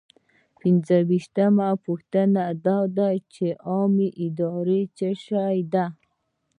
[0.59, 5.85] پنځویشتمه پوښتنه دا ده چې عامه اداره څه شی ده.